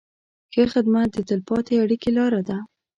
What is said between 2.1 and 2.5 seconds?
لاره